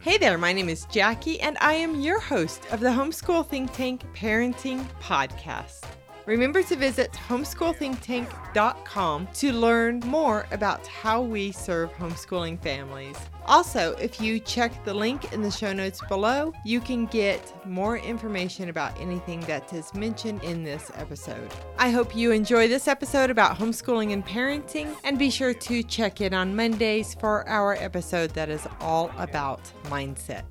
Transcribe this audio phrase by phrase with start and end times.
[0.00, 3.72] Hey there, my name is Jackie, and I am your host of the Homeschool Think
[3.72, 5.82] Tank Parenting Podcast.
[6.24, 13.16] Remember to visit homeschoolthinktank.com to learn more about how we serve homeschooling families.
[13.48, 17.96] Also, if you check the link in the show notes below, you can get more
[17.96, 21.50] information about anything that is mentioned in this episode.
[21.78, 26.20] I hope you enjoy this episode about homeschooling and parenting, and be sure to check
[26.20, 30.44] in on Mondays for our episode that is all about mindset.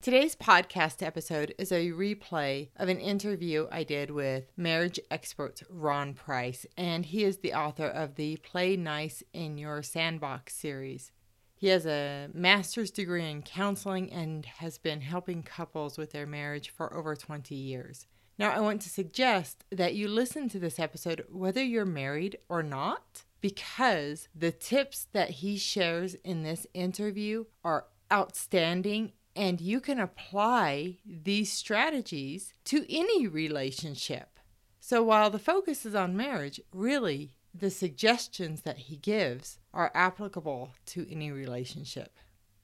[0.00, 6.14] Today's podcast episode is a replay of an interview I did with marriage expert Ron
[6.14, 11.10] Price, and he is the author of the Play Nice in Your Sandbox series.
[11.56, 16.70] He has a master's degree in counseling and has been helping couples with their marriage
[16.70, 18.06] for over 20 years.
[18.38, 22.62] Now, I want to suggest that you listen to this episode whether you're married or
[22.62, 30.00] not, because the tips that he shares in this interview are outstanding and you can
[30.00, 34.40] apply these strategies to any relationship.
[34.80, 40.72] So while the focus is on marriage, really the suggestions that he gives are applicable
[40.86, 42.16] to any relationship.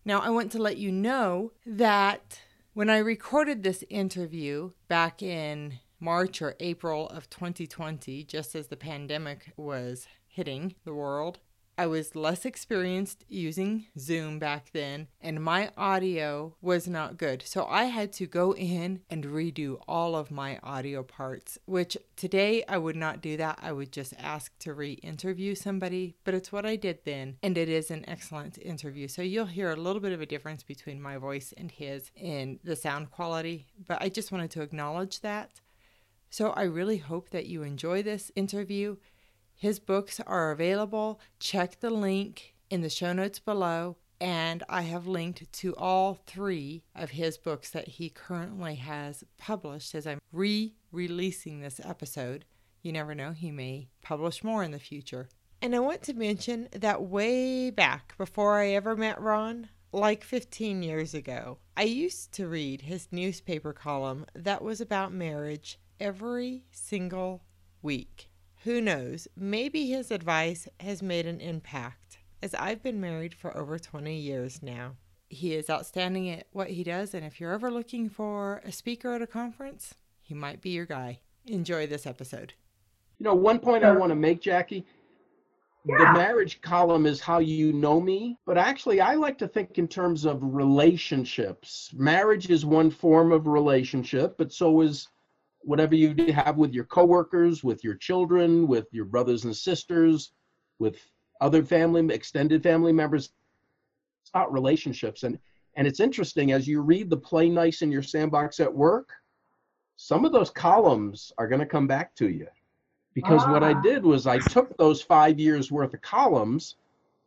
[0.05, 2.41] Now, I want to let you know that
[2.73, 8.77] when I recorded this interview back in March or April of 2020, just as the
[8.77, 11.39] pandemic was hitting the world,
[11.77, 17.43] I was less experienced using Zoom back then, and my audio was not good.
[17.43, 22.65] So I had to go in and redo all of my audio parts, which today
[22.69, 23.59] I would not do that.
[23.61, 27.59] I would just ask to re interview somebody, but it's what I did then, and
[27.59, 29.09] it is an excellent interview.
[29.09, 32.61] So you'll hear a little bit of a difference between my voice and his in
[32.63, 35.61] the sound quality, but I just wanted to acknowledge that.
[36.31, 38.97] So I really hope that you enjoy this interview.
[39.65, 41.19] His books are available.
[41.41, 43.97] Check the link in the show notes below.
[44.21, 49.95] And I have linked to all three of his books that he currently has published
[49.95, 52.45] as I'm re releasing this episode.
[52.83, 55.31] You never know, he may publish more in the future.
[55.63, 60.83] And I want to mention that way back before I ever met Ron, like 15
[60.83, 67.45] years ago, I used to read his newspaper column that was about marriage every single
[67.81, 68.29] week.
[68.65, 69.29] Who knows?
[69.37, 74.63] Maybe his advice has made an impact, as I've been married for over 20 years
[74.63, 74.93] now.
[75.29, 79.13] He is outstanding at what he does, and if you're ever looking for a speaker
[79.13, 79.93] at a conference,
[80.23, 81.19] he might be your guy.
[81.45, 82.55] Enjoy this episode.
[83.19, 84.87] You know, one point I want to make, Jackie.
[85.85, 85.99] Yeah.
[85.99, 89.89] The marriage column is how you know me, but actually, I like to think in
[89.89, 91.91] terms of relationships.
[91.93, 95.09] Marriage is one form of relationship, but so is
[95.65, 100.33] whatever you have with your coworkers, with your children, with your brothers and sisters,
[100.79, 100.97] with
[101.41, 103.31] other family, extended family members.
[104.23, 105.23] It's about relationships.
[105.23, 105.39] And,
[105.77, 109.11] and it's interesting as you read the play nice in your sandbox at work,
[109.97, 112.47] some of those columns are going to come back to you.
[113.15, 113.81] Because what I Ah.
[113.81, 116.77] did was I took those five years worth of columns,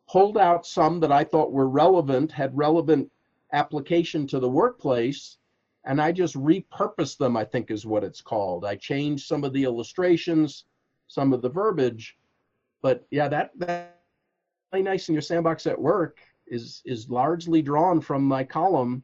[0.10, 3.10] pulled out some that I thought were relevant, had relevant
[3.54, 5.38] application to the workplace,
[5.88, 8.66] and I just repurposed them, I think is what it's called.
[8.66, 10.66] I changed some of the illustrations,
[11.08, 12.18] some of the verbiage.
[12.82, 14.02] But yeah, that that
[14.70, 19.02] play nice in your sandbox at work is is largely drawn from my column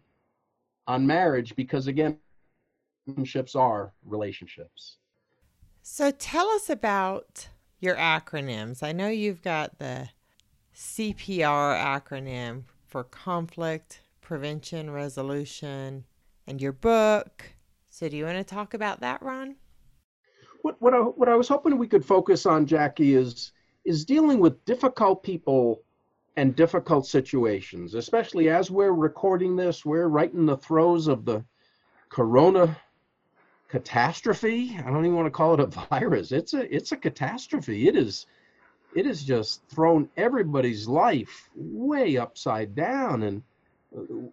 [0.85, 2.17] on marriage because again,
[3.07, 4.97] relationships are relationships.
[5.81, 7.47] So tell us about
[7.79, 8.83] your acronyms.
[8.83, 10.09] I know you've got the
[10.75, 16.03] CPR acronym for conflict, prevention, resolution,
[16.47, 17.43] and your book.
[17.89, 19.55] So do you want to talk about that, Ron?
[20.61, 23.51] What what I, what I was hoping we could focus on, Jackie, is
[23.85, 25.83] is dealing with difficult people
[26.35, 29.85] and difficult situations, especially as we're recording this.
[29.85, 31.43] We're right in the throes of the
[32.09, 32.77] corona
[33.67, 34.77] catastrophe.
[34.79, 36.31] I don't even want to call it a virus.
[36.31, 37.87] It's a it's a catastrophe.
[37.87, 38.25] It is
[38.95, 43.41] it has just thrown everybody's life way upside down and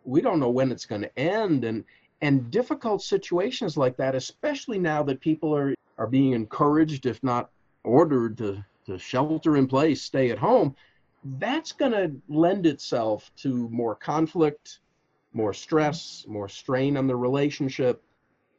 [0.04, 1.84] we don't know when it's going to end and
[2.22, 7.50] and difficult situations like that especially now that people are are being encouraged if not
[7.84, 10.74] ordered to to shelter in place stay at home
[11.38, 14.80] that's going to lend itself to more conflict
[15.32, 18.02] more stress more strain on the relationship.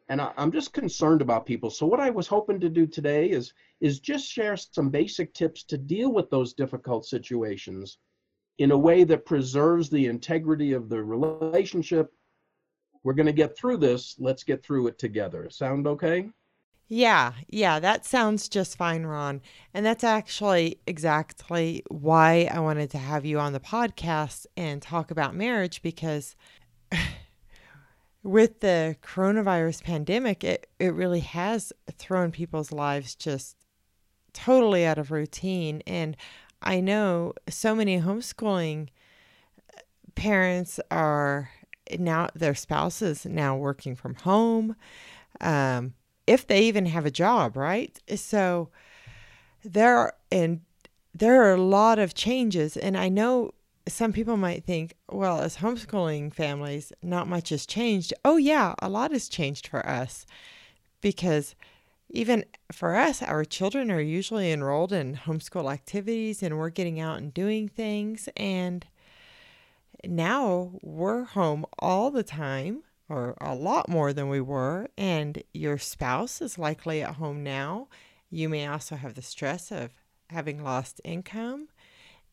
[0.10, 1.70] And I, i'm just concerned about people.
[1.70, 5.64] So what i was hoping to do today is is just share some basic tips
[5.64, 7.98] to deal with those difficult situations
[8.58, 12.12] in a way that preserves the integrity of the relationship
[13.04, 16.30] we're going to get through this let's get through it together sound okay
[16.94, 19.40] Yeah, yeah, that sounds just fine, Ron.
[19.74, 25.10] And that's actually exactly why I wanted to have you on the podcast and talk
[25.10, 26.36] about marriage because
[28.24, 33.56] with the coronavirus pandemic, it, it really has thrown people's lives just
[34.34, 35.82] totally out of routine.
[35.88, 36.18] And
[36.62, 38.90] I know so many homeschooling
[40.16, 41.50] parents are
[41.98, 44.76] now, their spouses now working from home.
[45.40, 45.94] Um,
[46.28, 48.00] if they even have a job, right?
[48.16, 48.70] So
[49.64, 50.62] there are, and
[51.14, 53.54] there are a lot of changes, and I know
[53.88, 58.14] some people might think, well, as homeschooling families, not much has changed.
[58.24, 60.26] Oh yeah, a lot has changed for us
[61.02, 61.56] because
[62.12, 67.18] even for us, our children are usually enrolled in homeschool activities and we're getting out
[67.18, 68.28] and doing things.
[68.36, 68.86] And
[70.06, 75.78] now we're home all the time or a lot more than we were, and your
[75.78, 77.90] spouse is likely at home now.
[78.30, 79.92] You may also have the stress of
[80.30, 81.68] having lost income.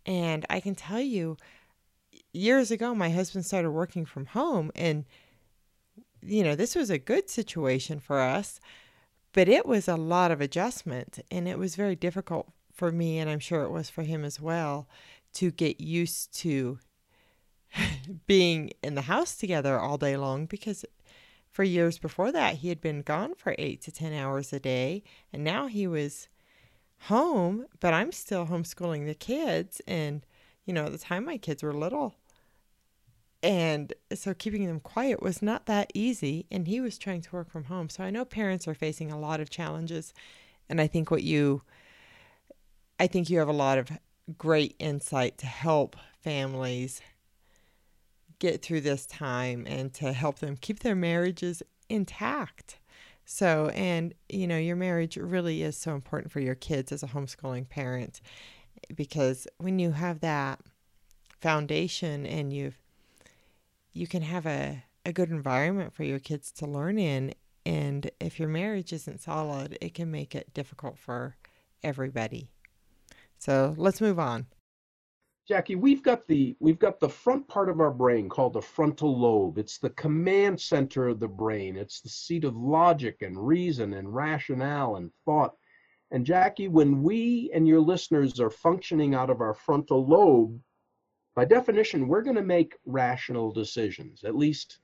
[0.07, 1.37] And I can tell you,
[2.33, 5.05] years ago, my husband started working from home, and
[6.23, 8.61] you know, this was a good situation for us,
[9.33, 13.29] but it was a lot of adjustment, and it was very difficult for me, and
[13.29, 14.89] I'm sure it was for him as well,
[15.35, 16.79] to get used to
[18.27, 20.85] being in the house together all day long because
[21.51, 25.03] for years before that he had been gone for 8 to 10 hours a day
[25.33, 26.29] and now he was
[27.03, 30.25] home but I'm still homeschooling the kids and
[30.65, 32.15] you know at the time my kids were little
[33.43, 37.51] and so keeping them quiet was not that easy and he was trying to work
[37.51, 40.13] from home so I know parents are facing a lot of challenges
[40.69, 41.63] and I think what you
[43.01, 43.91] I think you have a lot of
[44.37, 47.01] great insight to help families
[48.39, 52.79] get through this time and to help them keep their marriages intact.
[53.25, 57.09] So, and you know, your marriage really is so important for your kids as a
[57.09, 58.21] homeschooling parent
[58.95, 60.61] because when you have that
[61.41, 62.79] foundation and you've
[63.93, 67.35] you can have a, a good environment for your kids to learn in
[67.67, 71.37] and if your marriage isn't solid it can make it difficult for
[71.83, 72.49] everybody
[73.39, 74.47] so let's move on
[75.49, 79.19] Jackie, we've got the we've got the front part of our brain called the frontal
[79.19, 79.57] lobe.
[79.57, 81.79] It's the command center of the brain.
[81.79, 85.55] It's the seat of logic and reason and rationale and thought.
[86.11, 90.61] And Jackie, when we and your listeners are functioning out of our frontal lobe,
[91.39, 94.25] by definition, we're going to make rational decisions.
[94.25, 94.81] At least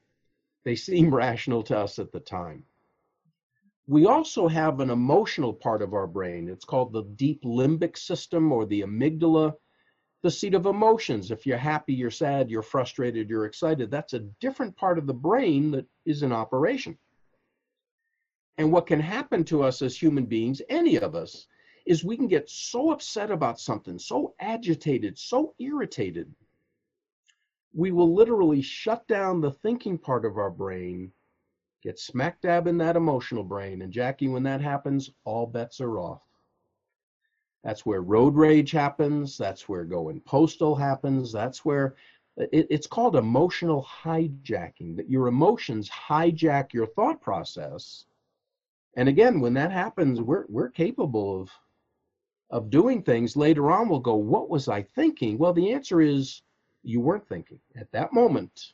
[0.65, 2.63] they seem rational to us at the time.
[3.89, 6.49] We also have an emotional part of our brain.
[6.49, 9.55] It's called the deep limbic system or the amygdala
[10.23, 11.33] the seat of emotions.
[11.33, 15.13] If you're happy, you're sad, you're frustrated, you're excited, that's a different part of the
[15.13, 16.97] brain that is in operation.
[18.59, 21.49] And what can happen to us as human beings, any of us,
[21.85, 26.33] is we can get so upset about something, so agitated, so irritated,
[27.75, 31.11] we will literally shut down the thinking part of our brain,
[31.83, 33.83] get smack dab in that emotional brain.
[33.83, 36.23] And Jackie, when that happens, all bets are off.
[37.65, 39.37] That's where road rage happens.
[39.37, 41.33] That's where going postal happens.
[41.33, 41.97] That's where
[42.37, 48.05] it, it's called emotional hijacking, that your emotions hijack your thought process.
[48.97, 51.51] And again, when that happens, we're, we're capable of,
[52.51, 53.37] of doing things.
[53.37, 55.39] Later on, we'll go, What was I thinking?
[55.39, 56.43] Well, the answer is
[56.85, 57.61] you weren't thinking.
[57.77, 58.73] At that moment,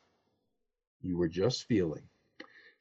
[1.02, 2.02] you were just feeling.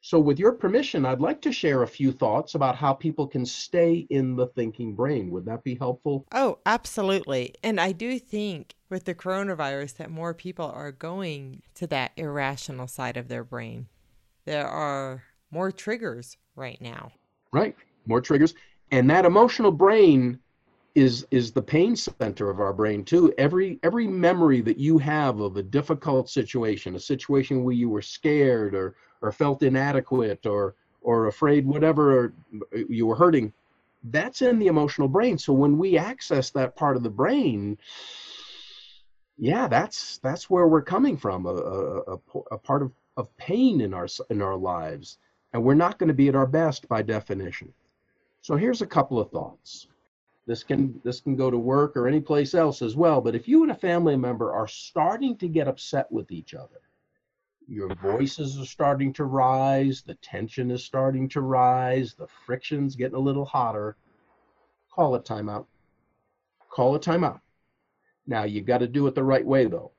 [0.02, 3.44] So, with your permission, I'd like to share a few thoughts about how people can
[3.44, 5.30] stay in the thinking brain.
[5.30, 6.26] Would that be helpful?
[6.32, 7.54] Oh, absolutely.
[7.62, 12.86] And I do think with the coronavirus that more people are going to that irrational
[12.86, 13.88] side of their brain.
[14.46, 17.12] There are more triggers right now.
[17.52, 17.76] Right.
[18.06, 18.54] More triggers.
[18.90, 20.38] And that emotional brain
[20.94, 23.32] is is the pain center of our brain too.
[23.38, 28.02] Every every memory that you have of a difficult situation a situation where you were
[28.02, 32.32] scared or or felt inadequate or or afraid whatever
[32.88, 33.52] you were hurting
[34.04, 35.36] that's in the emotional brain.
[35.36, 37.78] So when we access that part of the brain
[39.38, 42.18] yeah that's that's where we're coming from a, a,
[42.50, 45.18] a, part of, of pain in our in our lives.
[45.52, 47.72] And we're not going to be at our best by definition.
[48.40, 49.86] So here's a couple of thoughts
[50.50, 53.46] this can this can go to work or any place else as well but if
[53.46, 56.80] you and a family member are starting to get upset with each other
[57.70, 63.14] your voices are starting to rise, the tension is starting to rise, the friction's getting
[63.14, 63.96] a little hotter,
[64.92, 65.66] call it timeout.
[66.68, 67.40] Call it timeout.
[68.26, 69.92] Now, you got to do it the right way, though.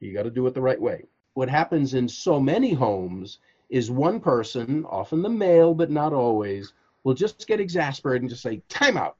[0.00, 1.04] You got to do it the right way.
[1.34, 6.72] What happens in so many homes is one person, often the male, but not always,
[7.04, 9.14] will just get exasperated and just say, timeout,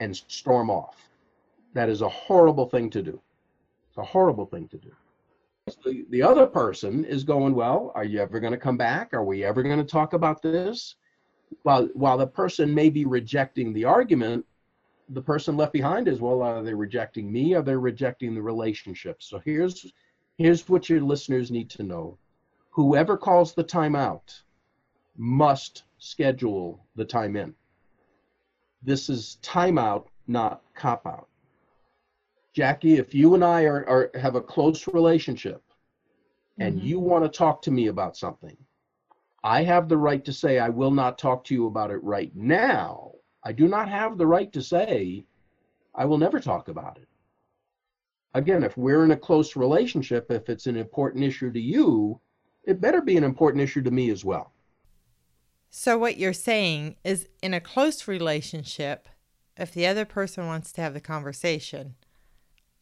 [0.00, 1.08] and storm off.
[1.74, 3.20] That is a horrible thing to do.
[3.88, 4.90] It's a horrible thing to do.
[5.84, 9.14] The, the other person is going, well, are you ever going to come back?
[9.14, 10.96] Are we ever going to talk about this?
[11.62, 14.44] While, while the person may be rejecting the argument,
[15.10, 17.54] the person left behind is, well, are they rejecting me?
[17.54, 19.22] Are they rejecting the relationship?
[19.22, 19.92] So here's,
[20.38, 22.18] here's what your listeners need to know.
[22.70, 24.40] Whoever calls the time out
[25.16, 27.54] must schedule the time in.
[28.82, 31.28] This is timeout, not cop out.
[32.52, 35.62] Jackie, if you and I are, are have a close relationship
[36.58, 36.86] and mm-hmm.
[36.86, 38.56] you want to talk to me about something,
[39.44, 42.34] I have the right to say I will not talk to you about it right
[42.34, 43.12] now.
[43.44, 45.24] I do not have the right to say
[45.94, 47.08] I will never talk about it.
[48.34, 52.20] Again, if we're in a close relationship, if it's an important issue to you,
[52.64, 54.52] it better be an important issue to me as well.
[55.70, 59.08] So, what you're saying is in a close relationship,
[59.56, 61.94] if the other person wants to have the conversation,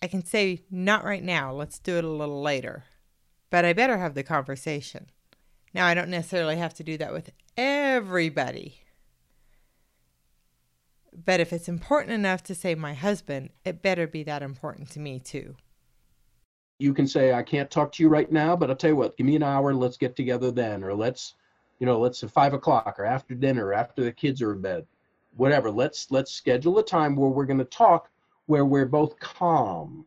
[0.02, 2.84] I can say, not right now, let's do it a little later.
[3.50, 5.10] But I better have the conversation.
[5.74, 8.80] Now, I don't necessarily have to do that with everybody.
[11.12, 15.00] But if it's important enough to say my husband, it better be that important to
[15.00, 15.56] me too.
[16.78, 19.16] You can say, I can't talk to you right now, but I'll tell you what,
[19.16, 20.84] give me an hour, let's get together then.
[20.84, 21.34] Or let's,
[21.78, 24.60] you know, let's at five o'clock or after dinner, or after the kids are in
[24.60, 24.86] bed.
[25.36, 25.70] Whatever.
[25.70, 28.10] Let's let's schedule a time where we're gonna talk
[28.46, 30.04] where we're both calm.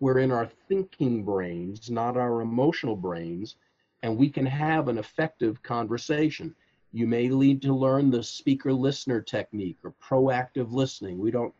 [0.00, 3.56] We're in our thinking brains, not our emotional brains,
[4.02, 6.54] and we can have an effective conversation.
[6.92, 11.18] You may need to learn the speaker listener technique or proactive listening.
[11.18, 11.54] We don't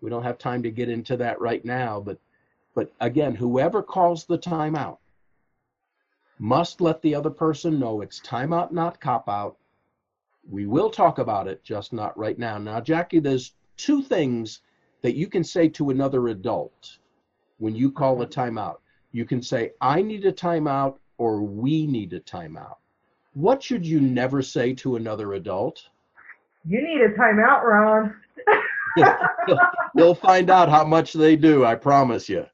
[0.00, 2.18] we don't have time to get into that right now, but
[2.74, 4.98] but again, whoever calls the timeout
[6.42, 9.56] must let the other person know it's timeout, not cop out.
[10.50, 12.58] We will talk about it, just not right now.
[12.58, 14.60] Now, Jackie, there's two things
[15.02, 16.98] that you can say to another adult
[17.58, 18.78] when you call a timeout.
[19.12, 22.78] You can say, I need a timeout or we need a timeout.
[23.34, 25.88] What should you never say to another adult?
[26.66, 28.16] You need a timeout, Ron.
[29.94, 32.46] You'll find out how much they do, I promise you.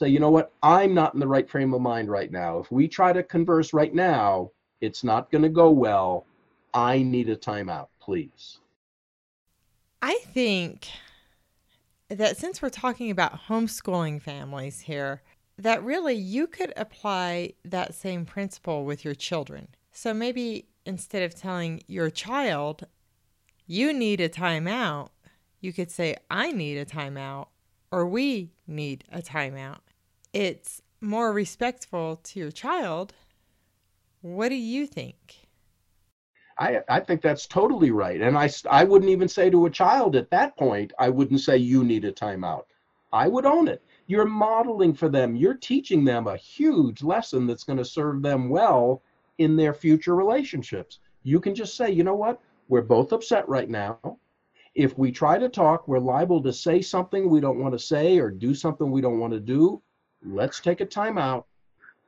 [0.00, 0.54] Say, you know what?
[0.62, 2.58] I'm not in the right frame of mind right now.
[2.58, 6.24] If we try to converse right now, it's not going to go well.
[6.72, 8.60] I need a timeout, please.
[10.00, 10.88] I think
[12.08, 15.20] that since we're talking about homeschooling families here,
[15.58, 19.68] that really you could apply that same principle with your children.
[19.92, 22.86] So maybe instead of telling your child,
[23.66, 25.10] you need a timeout,
[25.60, 27.48] you could say, I need a timeout
[27.92, 29.80] or we need a timeout.
[30.32, 33.14] It's more respectful to your child.
[34.20, 35.48] What do you think?
[36.58, 38.20] I, I think that's totally right.
[38.20, 41.56] And I, I wouldn't even say to a child at that point, I wouldn't say
[41.56, 42.64] you need a timeout.
[43.12, 43.82] I would own it.
[44.06, 48.48] You're modeling for them, you're teaching them a huge lesson that's going to serve them
[48.48, 49.02] well
[49.38, 50.98] in their future relationships.
[51.22, 52.40] You can just say, you know what?
[52.68, 54.18] We're both upset right now.
[54.74, 58.18] If we try to talk, we're liable to say something we don't want to say
[58.18, 59.82] or do something we don't want to do.
[60.22, 61.44] Let's take a timeout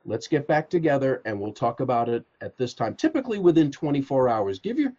[0.05, 4.29] let's get back together and we'll talk about it at this time typically within 24
[4.29, 4.59] hours.
[4.59, 4.93] Give your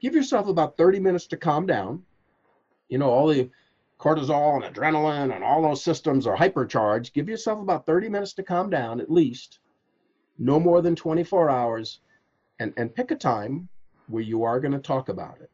[0.00, 2.02] give yourself about 30 minutes to calm down.
[2.88, 3.50] You know all the
[3.98, 7.12] cortisol and adrenaline and all those systems are hypercharged.
[7.12, 9.58] Give yourself about 30 minutes to calm down at least.
[10.38, 12.00] No more than 24 hours
[12.58, 13.68] and and pick a time
[14.08, 15.50] where you are going to talk about it.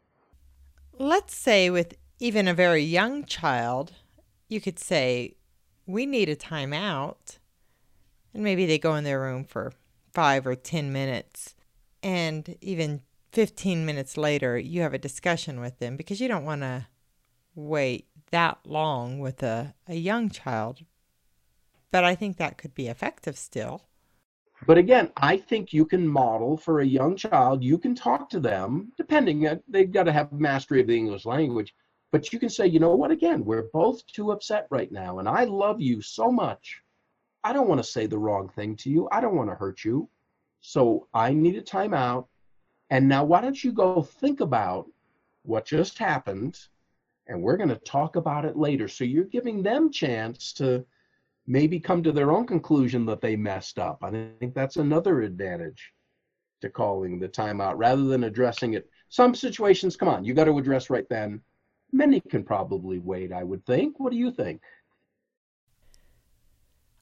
[0.99, 3.93] Let's say with even a very young child
[4.49, 5.37] you could say
[5.87, 7.39] we need a timeout
[8.35, 9.73] and maybe they go in their room for
[10.13, 11.55] five or 10 minutes.
[12.03, 13.03] And even
[13.33, 16.87] 15 minutes later, you have a discussion with them because you don't want to
[17.55, 20.81] wait that long with a, a young child.
[21.91, 23.83] But I think that could be effective still.
[24.67, 28.41] But again, I think you can model for a young child, you can talk to
[28.41, 31.75] them, depending, uh, they've got to have mastery of the English language.
[32.17, 35.29] But you can say, you know what, again, we're both too upset right now, and
[35.29, 36.83] I love you so much
[37.47, 39.09] I don't want to say the wrong thing to you.
[39.13, 40.09] I don't want to hurt you.
[40.63, 42.27] So I need a timeout.
[42.91, 44.87] And now, why don't you go think about
[45.43, 46.59] what just happened?
[47.29, 48.89] And we're going to talk about it later.
[48.89, 50.85] So you're giving them chance to
[51.47, 53.99] maybe come to their own conclusion that they messed up.
[54.03, 55.93] I think that's another advantage
[56.63, 58.91] to calling the timeout rather than addressing it.
[59.09, 61.41] Some situations, come on, you got to address right then.
[61.97, 63.99] Many can probably wait, I would think.
[63.99, 64.61] What do you think?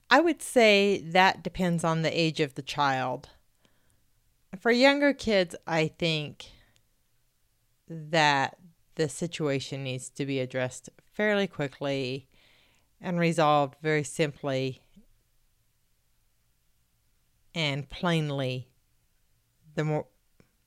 [0.08, 3.30] I would say that depends on the age of the child.
[4.56, 6.46] For younger kids, I think
[7.88, 8.56] that
[8.94, 12.28] the situation needs to be addressed fairly quickly
[13.00, 14.80] and resolved very simply
[17.52, 18.68] and plainly.
[19.74, 20.06] The more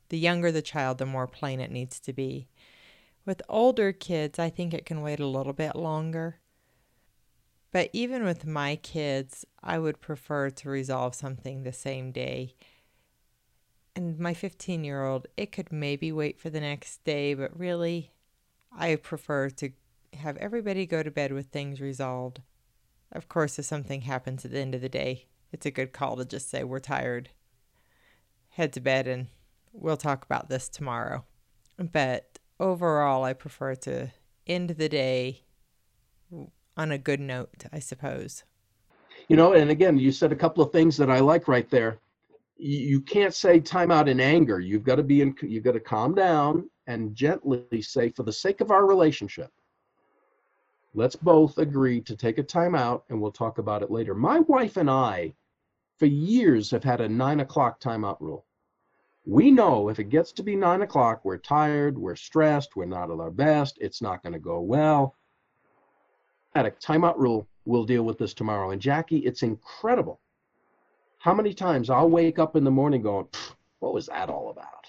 [0.10, 2.50] the younger the child, the more plain it needs to be.
[3.28, 6.38] With older kids, I think it can wait a little bit longer.
[7.74, 12.56] But even with my kids, I would prefer to resolve something the same day.
[13.98, 18.14] And my 15 year old, it could maybe wait for the next day, but really,
[18.72, 19.72] I prefer to
[20.14, 22.42] have everybody go to bed with things resolved.
[23.12, 26.16] Of course, if something happens at the end of the day, it's a good call
[26.16, 27.32] to just say, We're tired.
[28.52, 29.28] Head to bed and
[29.74, 31.26] we'll talk about this tomorrow.
[31.78, 34.12] But overall, I prefer to
[34.46, 35.44] end the day
[36.76, 38.44] on a good note, I suppose.
[39.28, 42.00] You know, and again, you said a couple of things that I like right there.
[42.58, 44.60] You can't say time out in anger.
[44.60, 48.32] You've got to be in, you've got to calm down and gently say, for the
[48.34, 49.52] sake of our relationship,
[50.96, 54.16] let's both agree to take a time out and we'll talk about it later.
[54.16, 55.34] My wife and I,
[56.00, 58.47] for years, have had a nine o'clock timeout rule.
[59.28, 63.12] We know if it gets to be nine o'clock, we're tired, we're stressed, we're not
[63.12, 65.16] at our best, it's not going to go well
[66.56, 67.46] at a timeout rule.
[67.66, 68.72] We'll deal with this tomorrow.
[68.72, 70.22] And Jackie, it's incredible
[71.20, 73.28] how many times I'll wake up in the morning going,
[73.80, 74.86] what was that all about?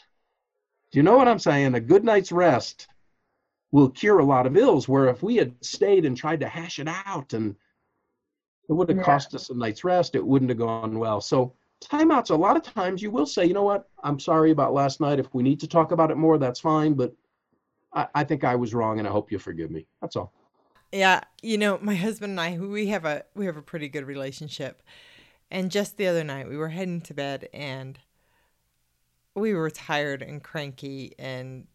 [0.93, 1.75] Do you know what I'm saying?
[1.75, 2.87] A good night's rest
[3.73, 4.89] will cure a lot of ills.
[4.89, 7.57] Where if we had stayed and tried to hash it out and
[8.69, 9.05] it would have yeah.
[9.05, 11.21] cost us a night's rest, it wouldn't have gone well.
[11.21, 14.73] So timeouts, a lot of times you will say, you know what, I'm sorry about
[14.73, 15.19] last night.
[15.19, 16.95] If we need to talk about it more, that's fine.
[16.95, 17.15] But
[17.93, 19.87] I, I think I was wrong and I hope you forgive me.
[20.01, 20.33] That's all.
[20.93, 24.07] Yeah, you know, my husband and I, we have a we have a pretty good
[24.07, 24.83] relationship.
[25.51, 27.99] And just the other night, we were heading to bed and
[29.35, 31.67] we were tired and cranky and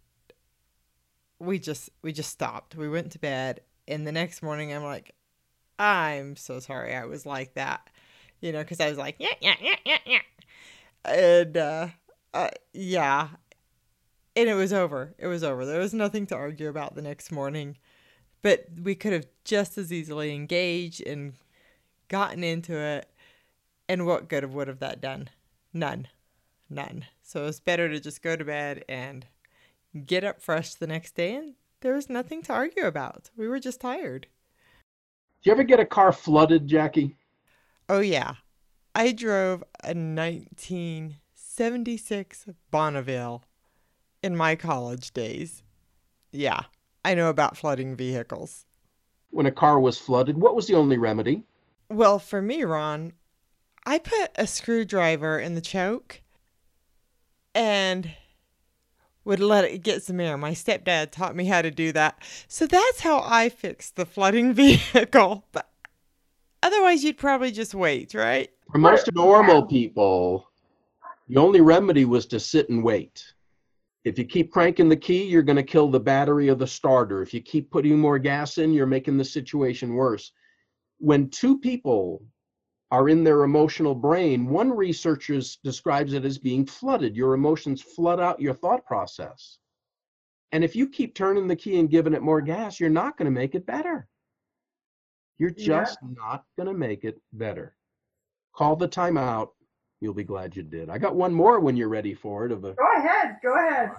[1.39, 2.75] we just we just stopped.
[2.75, 5.13] We went to bed and the next morning I'm like
[5.79, 7.89] I'm so sorry I was like that.
[8.43, 10.19] You know, cuz I was like yeah yeah yeah yeah yeah.
[11.05, 11.87] And uh,
[12.33, 13.29] uh yeah.
[14.35, 15.13] And it was over.
[15.17, 15.65] It was over.
[15.65, 17.77] There was nothing to argue about the next morning.
[18.41, 21.35] But we could have just as easily engaged and
[22.09, 23.09] gotten into it.
[23.87, 25.29] And what good would have that done?
[25.71, 26.09] None.
[26.69, 27.05] None.
[27.21, 29.25] So it's better to just go to bed and
[30.05, 31.35] get up fresh the next day.
[31.35, 33.29] And there was nothing to argue about.
[33.37, 34.27] We were just tired.
[35.41, 37.15] Do you ever get a car flooded, Jackie?
[37.93, 38.35] Oh, yeah.
[38.95, 43.43] I drove a 1976 Bonneville
[44.23, 45.61] in my college days.
[46.31, 46.61] Yeah.
[47.05, 48.65] I know about flooding vehicles.
[49.29, 51.43] When a car was flooded, what was the only remedy?
[51.87, 53.13] Well, for me, Ron,
[53.85, 56.23] I put a screwdriver in the choke
[57.53, 58.09] and
[59.23, 60.35] would let it get some air.
[60.35, 62.17] My stepdad taught me how to do that.
[62.47, 65.45] So that's how I fixed the flooding vehicle.
[65.51, 65.69] But
[66.63, 68.49] otherwise, you'd probably just wait, right?
[68.71, 70.49] For most normal people,
[71.27, 73.23] the only remedy was to sit and wait.
[74.03, 77.21] If you keep cranking the key, you're going to kill the battery of the starter.
[77.21, 80.31] If you keep putting more gas in, you're making the situation worse.
[80.97, 82.23] When two people
[82.91, 87.15] are in their emotional brain, one researcher describes it as being flooded.
[87.15, 89.57] Your emotions flood out your thought process.
[90.51, 93.25] And if you keep turning the key and giving it more gas, you're not going
[93.25, 94.07] to make it better.
[95.43, 96.09] You're just yeah.
[96.17, 97.75] not going to make it better.
[98.55, 99.49] Call the timeout
[99.99, 100.89] You'll be glad you did.
[100.89, 102.53] I got one more when you're ready for it.
[102.53, 103.37] Of a, go ahead.
[103.43, 103.91] Go ahead.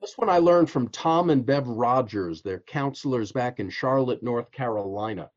[0.00, 2.42] This one I learned from Tom and Bev Rogers.
[2.42, 5.30] They're counselors back in Charlotte, North Carolina.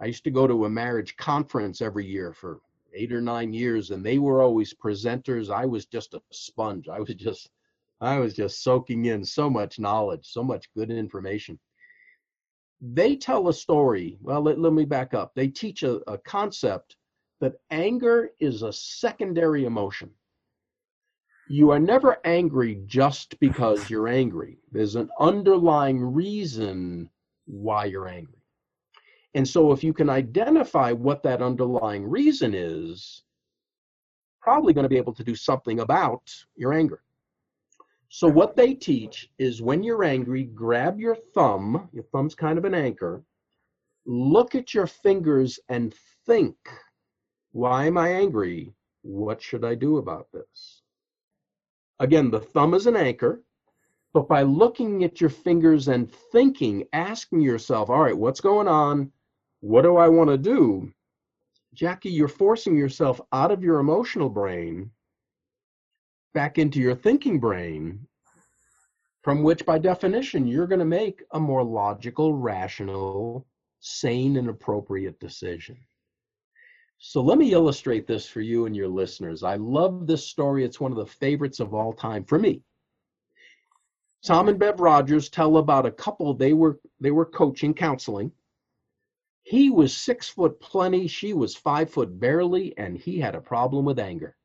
[0.00, 2.60] I used to go to a marriage conference every year for
[2.94, 5.50] eight or nine years, and they were always presenters.
[5.50, 6.88] I was just a sponge.
[6.88, 7.50] I was just,
[8.00, 11.58] I was just soaking in so much knowledge, so much good information.
[12.80, 14.18] They tell a story.
[14.20, 15.34] Well, let, let me back up.
[15.34, 16.96] They teach a, a concept
[17.40, 20.10] that anger is a secondary emotion.
[21.48, 24.58] You are never angry just because you're angry.
[24.72, 27.08] There's an underlying reason
[27.46, 28.42] why you're angry.
[29.34, 33.22] And so if you can identify what that underlying reason is,
[34.40, 36.22] probably going to be able to do something about
[36.54, 37.02] your anger.
[38.08, 42.64] So what they teach is when you're angry, grab your thumb, your thumb's kind of
[42.64, 43.24] an anchor,
[44.06, 45.94] look at your fingers and
[46.26, 46.56] think
[47.56, 48.74] why am I angry?
[49.00, 50.82] What should I do about this?
[51.98, 53.42] Again, the thumb is an anchor.
[54.12, 59.10] But by looking at your fingers and thinking, asking yourself, all right, what's going on?
[59.60, 60.92] What do I want to do?
[61.72, 64.90] Jackie, you're forcing yourself out of your emotional brain
[66.36, 68.06] back into your thinking brain.
[69.26, 73.44] from which, by definition, you're going to make a more logical, rational,
[73.80, 75.76] sane, and appropriate decision.
[76.98, 79.42] So let me illustrate this for you and your listeners.
[79.42, 80.64] I love this story.
[80.64, 82.62] It's one of the favorites of all time for me.
[84.24, 88.30] Tom and Bev Rogers tell about a couple they were they were coaching counseling.
[89.42, 93.84] He was six foot plenty, she was five foot barely, and he had a problem
[93.84, 94.36] with anger.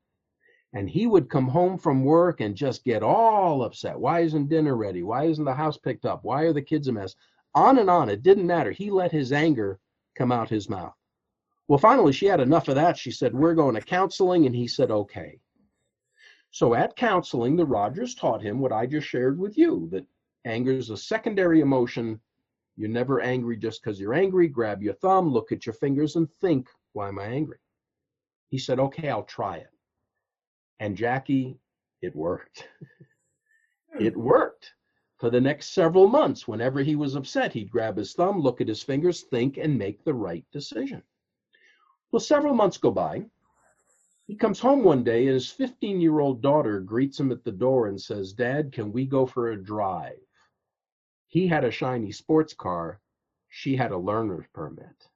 [0.74, 3.98] And he would come home from work and just get all upset.
[3.98, 5.02] Why isn't dinner ready?
[5.02, 6.24] Why isn't the house picked up?
[6.24, 7.14] Why are the kids a mess?
[7.54, 8.08] On and on.
[8.08, 8.70] It didn't matter.
[8.70, 9.78] He let his anger
[10.14, 10.94] come out his mouth.
[11.68, 12.98] Well, finally, she had enough of that.
[12.98, 14.46] She said, We're going to counseling.
[14.46, 15.38] And he said, Okay.
[16.50, 20.06] So at counseling, the Rogers taught him what I just shared with you that
[20.44, 22.20] anger is a secondary emotion.
[22.76, 24.48] You're never angry just because you're angry.
[24.48, 27.58] Grab your thumb, look at your fingers, and think, Why am I angry?
[28.48, 29.70] He said, Okay, I'll try it.
[30.82, 31.60] And Jackie,
[32.00, 32.68] it worked.
[33.92, 34.04] Hmm.
[34.04, 34.72] it worked.
[35.18, 38.66] For the next several months, whenever he was upset, he'd grab his thumb, look at
[38.66, 41.04] his fingers, think, and make the right decision.
[42.10, 43.26] Well, several months go by.
[44.26, 47.52] He comes home one day and his 15 year old daughter greets him at the
[47.52, 50.18] door and says, Dad, can we go for a drive?
[51.28, 53.00] He had a shiny sports car.
[53.48, 55.08] She had a learner's permit.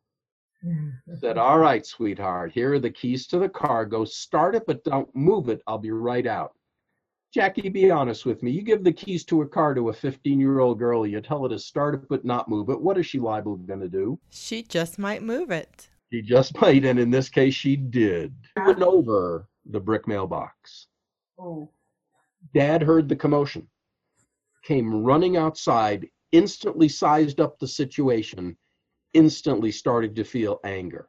[1.20, 3.86] Said, All right, sweetheart, here are the keys to the car.
[3.86, 5.62] Go start it, but don't move it.
[5.66, 6.52] I'll be right out.
[7.32, 8.50] Jackie, be honest with me.
[8.50, 11.42] You give the keys to a car to a 15 year old girl, you tell
[11.42, 12.80] her to start it, but not move it.
[12.80, 14.18] What is she liable going to do?
[14.30, 15.88] She just might move it.
[16.12, 18.34] She just might, and in this case, she did.
[18.56, 20.86] Went over the brick mailbox.
[21.38, 21.70] Oh.
[22.54, 23.68] Dad heard the commotion,
[24.62, 28.56] came running outside, instantly sized up the situation,
[29.16, 31.08] instantly started to feel anger.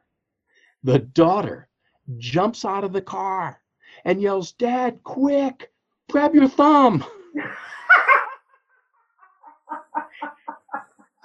[0.82, 1.68] The daughter
[2.16, 3.60] jumps out of the car
[4.06, 5.70] and yells, Dad, quick,
[6.10, 7.04] grab your thumb.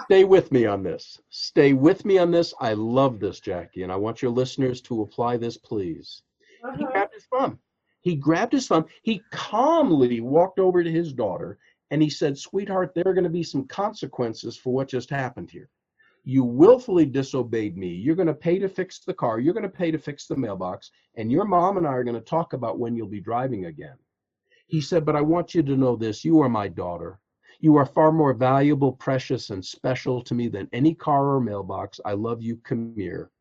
[0.03, 1.19] Stay with me on this.
[1.29, 2.53] Stay with me on this.
[2.59, 6.23] I love this, Jackie, and I want your listeners to apply this, please.
[6.75, 6.91] He Uh-huh.
[6.91, 7.59] grabbed his thumb.
[8.01, 8.85] He grabbed his thumb.
[9.03, 11.57] He calmly walked over to his daughter
[11.91, 15.49] and he said, Sweetheart, there are going to be some consequences for what just happened
[15.49, 15.69] here.
[16.23, 17.89] You willfully disobeyed me.
[17.89, 19.39] You're going to pay to fix the car.
[19.39, 20.91] You're going to pay to fix the mailbox.
[21.15, 23.97] And your mom and I are going to talk about when you'll be driving again.
[24.67, 27.19] He said, But I want you to know this you are my daughter.
[27.59, 31.99] You are far more valuable, precious, and special to me than any car or mailbox.
[32.05, 32.57] I love you.
[32.57, 33.31] Come here.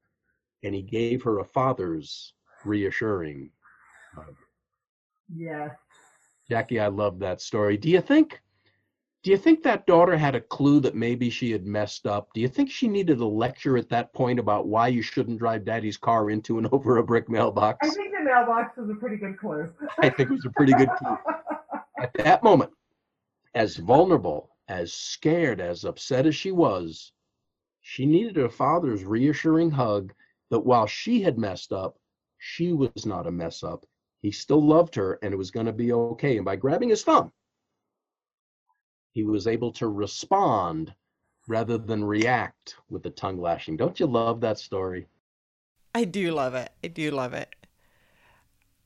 [0.63, 3.51] And he gave her a father's reassuring
[4.15, 4.37] hug.
[5.35, 5.71] Yes.
[6.49, 7.77] Jackie, I love that story.
[7.77, 8.41] Do you think
[9.23, 12.31] do you think that daughter had a clue that maybe she had messed up?
[12.35, 15.65] Do you think she needed a lecture at that point about why you shouldn't drive
[15.65, 17.87] daddy's car into and over a brick mailbox?
[17.87, 19.73] I think the mailbox was a pretty good clue.
[20.01, 21.17] I think it was a pretty good clue.
[22.01, 22.73] At that moment,
[23.55, 27.13] as vulnerable, as scared, as upset as she was,
[27.81, 30.13] she needed her father's reassuring hug
[30.51, 31.97] that while she had messed up,
[32.39, 33.87] she was not a mess up.
[34.21, 36.37] He still loved her and it was going to be okay.
[36.37, 37.33] And by grabbing his thumb,
[39.13, 40.95] he was able to respond
[41.49, 43.77] rather than react with the tongue lashing.
[43.77, 45.07] Don't you love that story?
[45.95, 46.71] I do love it.
[46.83, 47.55] I do love it.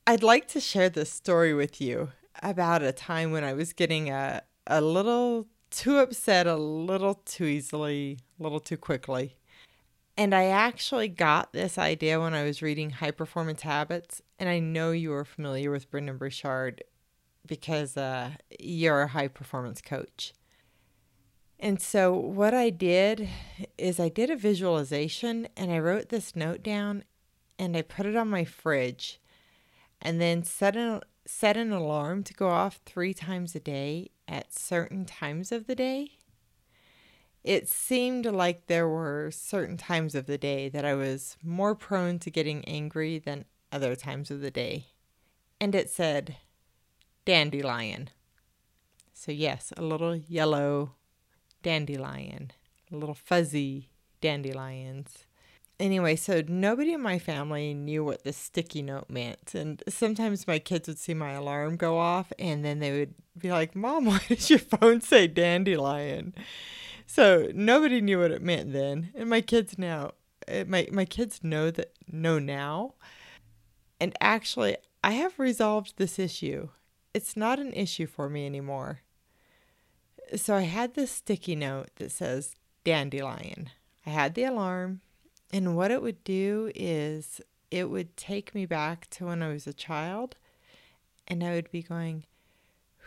[0.07, 2.11] I'd like to share this story with you
[2.43, 7.45] about a time when I was getting a, a little too upset, a little too
[7.45, 9.37] easily, a little too quickly.
[10.17, 14.23] And I actually got this idea when I was reading High Performance Habits.
[14.39, 16.83] And I know you are familiar with Brendon Burchard
[17.47, 20.33] because uh, you're a high performance coach.
[21.59, 23.29] And so, what I did
[23.79, 27.05] is I did a visualization and I wrote this note down
[27.59, 29.21] and I put it on my fridge
[30.03, 34.53] and then set an, set an alarm to go off three times a day at
[34.53, 36.13] certain times of the day.
[37.43, 42.19] It seemed like there were certain times of the day that I was more prone
[42.19, 44.87] to getting angry than other times of the day.
[45.61, 46.37] And it said,
[47.27, 48.09] dandelion.
[49.13, 50.93] So, yes, a little yellow
[51.63, 52.53] dandelion,
[52.91, 55.27] a little fuzzy dandelions.
[55.79, 59.55] Anyway, so nobody in my family knew what the sticky note meant.
[59.55, 63.51] And sometimes my kids would see my alarm go off and then they would be
[63.51, 66.35] like, Mom, why does your phone say dandelion?
[67.07, 69.11] So nobody knew what it meant then.
[69.15, 70.13] And my kids now,
[70.49, 72.95] eh, my, my kids know that know now.
[74.01, 76.69] And actually, I have resolved this issue.
[77.17, 79.01] It's not an issue for me anymore
[80.35, 83.71] so I had this sticky note that says dandelion.
[84.05, 85.01] I had the alarm,
[85.53, 89.67] and what it would do is it would take me back to when I was
[89.67, 90.37] a child,
[91.29, 92.25] and I would be going,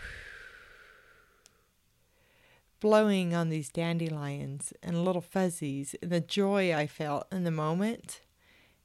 [2.80, 8.22] blowing on these dandelions and little fuzzies and the joy I felt in the moment.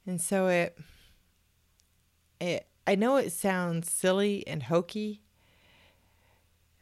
[0.05, 0.77] And so it
[2.39, 5.21] it I know it sounds silly and hokey,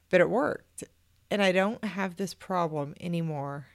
[0.10, 0.84] but it worked.
[1.32, 3.68] And I don't have this problem anymore.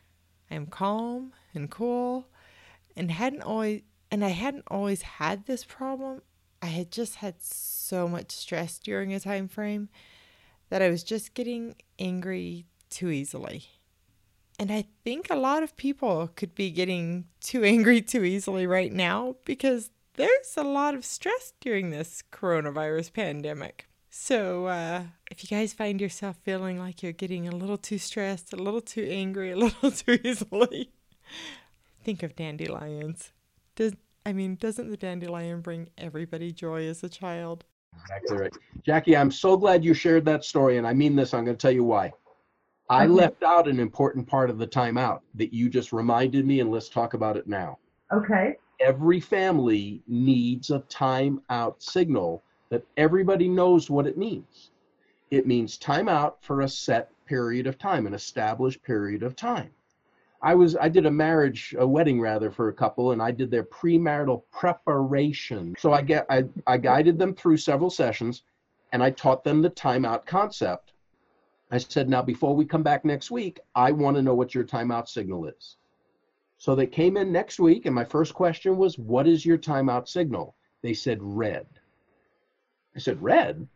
[0.51, 2.29] I'm calm and cool
[2.97, 6.23] and hadn't always and I hadn't always had this problem.
[6.63, 9.91] I had just had so much stress during a time frame
[10.71, 13.67] that I was just getting angry too easily.
[14.59, 18.93] And I think a lot of people could be getting too angry too easily right
[18.93, 23.87] now because there's a lot of stress during this coronavirus pandemic.
[24.11, 28.53] So, uh, if you guys find yourself feeling like you're getting a little too stressed,
[28.53, 30.93] a little too angry, a little too easily,
[32.03, 33.33] think of dandelions.
[33.77, 33.95] Does
[34.27, 37.65] I mean, doesn't the dandelion bring everybody joy as a child?
[38.03, 38.53] Exactly right.
[38.85, 41.35] Jackie, I'm so glad you shared that story, and I mean this.
[41.35, 42.13] I'm going to tell you why.
[42.91, 43.13] I Okay.
[43.15, 46.89] left out an important part of the timeout that you just reminded me, and let's
[46.89, 47.79] talk about it now.
[48.13, 48.57] Okay.
[48.81, 54.71] Every family needs a timeout signal that everybody knows what it means.
[55.31, 59.71] It means timeout for a set period of time, an established period of time.
[60.41, 63.51] I was I did a marriage, a wedding rather, for a couple, and I did
[63.51, 65.75] their premarital preparation.
[65.79, 68.45] So I get I, I guided them through several sessions,
[68.93, 70.93] and I taught them the timeout concept.
[71.71, 74.65] I said, now before we come back next week, I want to know what your
[74.65, 75.77] timeout signal is.
[76.59, 80.09] So they came in next week, and my first question was, what is your timeout
[80.09, 80.57] signal?
[80.83, 81.67] They said red.
[82.97, 83.69] I said, red?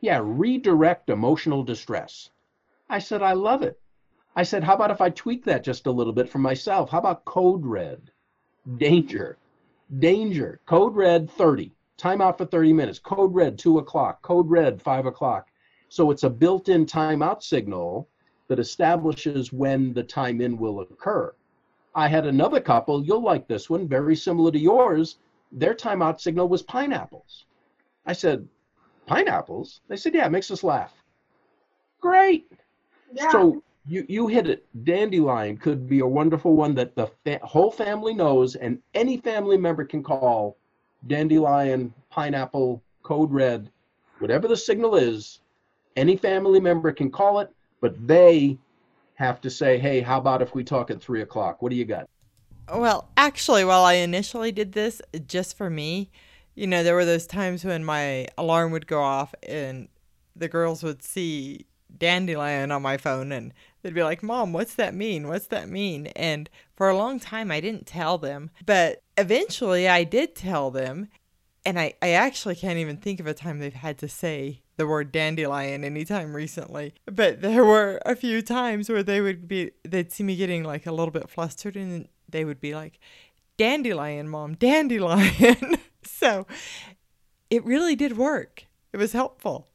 [0.00, 2.30] Yeah, redirect emotional distress.
[2.88, 3.80] I said, I love it.
[4.36, 6.90] I said, how about if I tweak that just a little bit for myself?
[6.90, 8.12] How about code red?
[8.76, 9.36] Danger.
[9.98, 10.60] Danger.
[10.66, 11.72] Code red 30.
[11.98, 13.00] Timeout for 30 minutes.
[13.00, 14.22] Code red 2 o'clock.
[14.22, 15.48] Code red 5 o'clock.
[15.88, 18.08] So it's a built in timeout signal
[18.46, 21.34] that establishes when the time in will occur.
[21.94, 25.18] I had another couple, you'll like this one, very similar to yours.
[25.52, 27.46] Their timeout signal was pineapples.
[28.06, 28.48] I said,
[29.06, 29.80] Pineapples?
[29.88, 30.94] They said, Yeah, it makes us laugh.
[32.00, 32.50] Great.
[33.12, 33.30] Yeah.
[33.30, 34.64] So you, you hit it.
[34.84, 39.56] Dandelion could be a wonderful one that the fa- whole family knows, and any family
[39.56, 40.56] member can call
[41.08, 43.70] dandelion, pineapple, code red,
[44.20, 45.40] whatever the signal is.
[45.96, 47.50] Any family member can call it,
[47.80, 48.58] but they
[49.20, 51.60] have to say, hey, how about if we talk at three o'clock?
[51.60, 52.08] What do you got?
[52.72, 56.10] Well, actually, while I initially did this just for me,
[56.54, 59.88] you know, there were those times when my alarm would go off and
[60.34, 61.66] the girls would see
[61.98, 63.52] dandelion on my phone and
[63.82, 65.28] they'd be like, Mom, what's that mean?
[65.28, 66.06] What's that mean?
[66.16, 68.48] And for a long time, I didn't tell them.
[68.64, 71.08] But eventually, I did tell them.
[71.66, 74.86] And I, I actually can't even think of a time they've had to say the
[74.86, 76.94] word dandelion anytime recently.
[77.04, 80.86] But there were a few times where they would be, they'd see me getting like
[80.86, 82.98] a little bit flustered and they would be like,
[83.58, 85.76] dandelion, mom, dandelion.
[86.02, 86.46] so
[87.50, 88.64] it really did work.
[88.94, 89.68] It was helpful.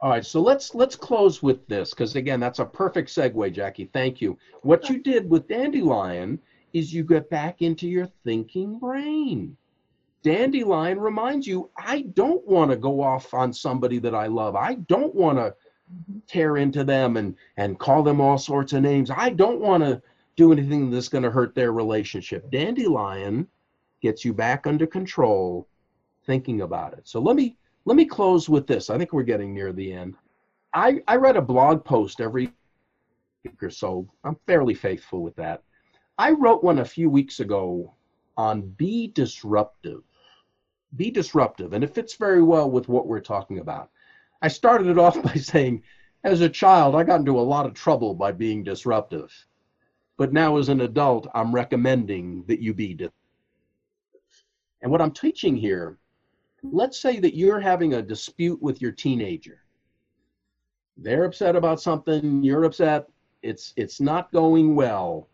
[0.00, 3.90] All right, so let's let's close with this because again, that's a perfect segue, Jackie.
[3.92, 4.36] Thank you.
[4.62, 6.40] What you did with Dandelion
[6.72, 9.56] is you get back into your thinking brain.
[10.22, 14.56] Dandelion reminds you, I don't want to go off on somebody that I love.
[14.56, 15.54] I don't want to
[16.26, 19.10] tear into them and and call them all sorts of names.
[19.10, 20.02] I don't want to
[20.36, 22.50] do anything that's going to hurt their relationship.
[22.50, 23.46] Dandelion
[24.02, 25.66] gets you back under control
[26.26, 27.08] thinking about it.
[27.08, 28.90] So let me let me close with this.
[28.90, 30.14] I think we're getting near the end.
[30.74, 32.52] I, I read a blog post every
[33.44, 34.06] week or so.
[34.24, 35.62] I'm fairly faithful with that.
[36.18, 37.94] I wrote one a few weeks ago
[38.38, 40.02] on be disruptive.
[40.96, 41.74] Be disruptive.
[41.74, 43.90] And it fits very well with what we're talking about.
[44.40, 45.82] I started it off by saying,
[46.24, 49.30] as a child, I got into a lot of trouble by being disruptive.
[50.16, 53.12] But now, as an adult, I'm recommending that you be disruptive.
[54.80, 55.98] And what I'm teaching here
[56.62, 59.62] let's say that you're having a dispute with your teenager
[60.96, 63.08] they're upset about something you're upset
[63.42, 65.28] it's it's not going well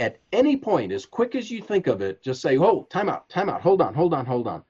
[0.00, 3.28] at any point as quick as you think of it just say oh time out
[3.28, 3.60] time out.
[3.60, 4.64] Hold on hold on hold on.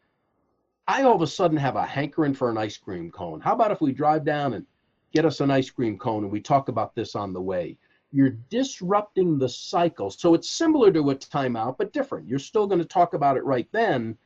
[0.89, 3.41] I all of a sudden have a hankering for an ice cream cone.
[3.41, 4.67] How about if we drive down and
[5.13, 7.79] get us an ice cream cone and we talk about this on the way?
[8.13, 10.11] You're disrupting the cycle.
[10.11, 12.27] So it's similar to a timeout but different.
[12.27, 14.19] You're still going to talk about it right then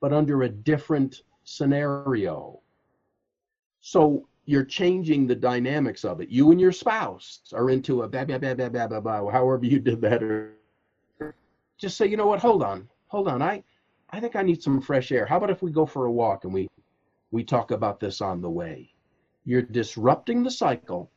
[0.00, 2.60] but under a different scenario.
[3.80, 6.28] So you're changing the dynamics of it.
[6.28, 9.64] You and your spouse are into a blah, blah, blah, blah, blah, blah, blah, however
[9.64, 10.22] you did that.
[10.22, 10.54] Or
[11.78, 13.40] just say, you know what, hold on, hold on.
[13.40, 13.62] I,
[14.10, 15.26] I think I need some fresh air.
[15.26, 16.68] How about if we go for a walk and we,
[17.30, 18.92] we talk about this on the way?
[19.44, 21.10] You're disrupting the cycle.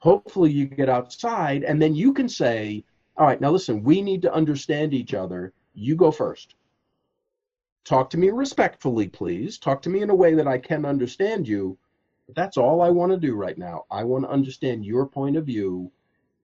[0.00, 2.84] Hopefully, you get outside and then you can say,
[3.16, 5.52] All right, now listen, we need to understand each other.
[5.74, 6.56] You go first.
[7.84, 9.58] Talk to me respectfully, please.
[9.58, 11.78] Talk to me in a way that I can understand you.
[12.34, 13.84] That's all I want to do right now.
[13.90, 15.90] I want to understand your point of view.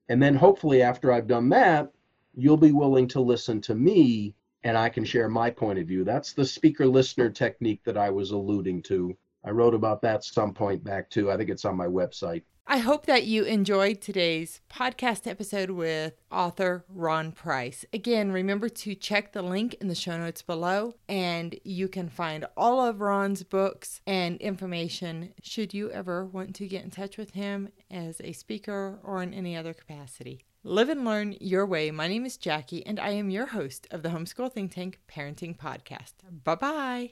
[0.09, 1.91] And then hopefully, after I've done that,
[2.35, 6.05] you'll be willing to listen to me and I can share my point of view.
[6.05, 9.17] That's the speaker listener technique that I was alluding to.
[9.45, 11.31] I wrote about that some point back too.
[11.31, 12.43] I think it's on my website.
[12.73, 17.85] I hope that you enjoyed today's podcast episode with author Ron Price.
[17.93, 22.47] Again, remember to check the link in the show notes below, and you can find
[22.57, 27.33] all of Ron's books and information should you ever want to get in touch with
[27.33, 30.45] him as a speaker or in any other capacity.
[30.63, 31.91] Live and learn your way.
[31.91, 35.59] My name is Jackie, and I am your host of the Homeschool Think Tank Parenting
[35.59, 36.13] Podcast.
[36.45, 37.11] Bye bye.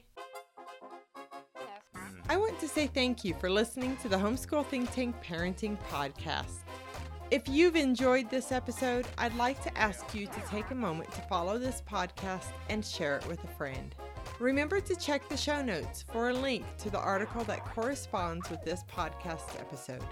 [2.31, 6.59] I want to say thank you for listening to the Homeschool Think Tank Parenting Podcast.
[7.31, 11.23] If you've enjoyed this episode, I'd like to ask you to take a moment to
[11.23, 13.95] follow this podcast and share it with a friend.
[14.41, 18.63] Remember to check the show notes for a link to the article that corresponds with
[18.63, 20.05] this podcast episode.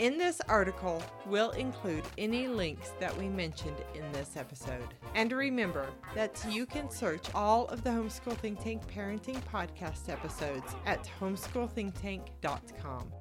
[0.00, 4.94] In this article, we'll include any links that we mentioned in this episode.
[5.14, 10.74] And remember that you can search all of the Homeschool Think Tank Parenting Podcast episodes
[10.86, 13.12] at homeschoolthinktank.com.